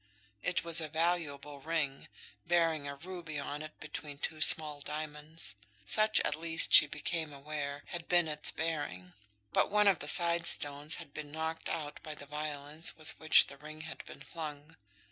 It 0.41 0.63
was 0.63 0.81
a 0.81 0.87
valuable 0.87 1.59
ring, 1.61 2.07
bearing 2.47 2.87
a 2.87 2.95
ruby 2.95 3.37
on 3.37 3.61
it 3.61 3.79
between 3.79 4.17
two 4.17 4.41
small 4.41 4.81
diamonds. 4.81 5.53
Such 5.85 6.19
at 6.21 6.33
least, 6.33 6.73
she 6.73 6.87
became 6.87 7.31
aware, 7.31 7.83
had 7.89 8.07
been 8.07 8.27
its 8.27 8.49
bearing; 8.49 9.13
but 9.53 9.69
one 9.69 9.87
of 9.87 9.99
the 9.99 10.07
side 10.07 10.47
stones 10.47 10.95
had 10.95 11.13
been 11.13 11.31
knocked 11.31 11.69
out 11.69 12.01
by 12.01 12.15
the 12.15 12.25
violence 12.25 12.97
with 12.97 13.19
which 13.19 13.45
the 13.45 13.57
ring 13.57 13.81
had 13.81 14.03
been 14.05 14.21
flung. 14.23 14.75